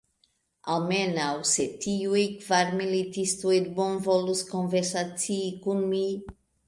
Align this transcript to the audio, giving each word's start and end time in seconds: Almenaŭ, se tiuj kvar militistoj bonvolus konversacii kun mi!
Almenaŭ, 0.75 1.27
se 1.49 1.65
tiuj 1.83 2.23
kvar 2.45 2.71
militistoj 2.79 3.59
bonvolus 3.81 4.43
konversacii 4.55 5.43
kun 5.67 5.85
mi! 5.93 6.05